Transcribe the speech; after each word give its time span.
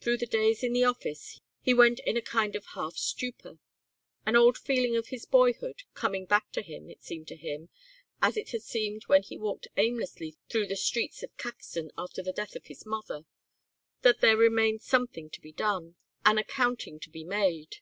Through 0.00 0.18
the 0.18 0.26
days 0.26 0.62
in 0.62 0.72
the 0.74 0.84
office 0.84 1.40
he 1.60 1.74
went 1.74 1.98
in 2.06 2.16
a 2.16 2.22
kind 2.22 2.54
of 2.54 2.64
half 2.74 2.94
stupor. 2.96 3.58
An 4.24 4.36
old 4.36 4.56
feeling 4.56 4.94
of 4.96 5.08
his 5.08 5.26
boyhood 5.26 5.82
coming 5.92 6.24
back 6.24 6.52
to 6.52 6.62
him, 6.62 6.88
it 6.88 7.02
seemed 7.02 7.26
to 7.26 7.34
him, 7.36 7.68
as 8.22 8.36
it 8.36 8.50
had 8.50 8.62
seemed 8.62 9.02
when 9.08 9.24
he 9.24 9.36
walked 9.36 9.66
aimlessly 9.76 10.36
through 10.48 10.68
the 10.68 10.76
streets 10.76 11.24
of 11.24 11.36
Caxton 11.36 11.90
after 11.98 12.22
the 12.22 12.32
death 12.32 12.54
of 12.54 12.66
his 12.66 12.86
mother, 12.86 13.24
that 14.02 14.20
there 14.20 14.36
remained 14.36 14.82
something 14.82 15.28
to 15.30 15.40
be 15.40 15.50
done, 15.50 15.96
an 16.24 16.38
accounting 16.38 17.00
to 17.00 17.10
be 17.10 17.24
made. 17.24 17.78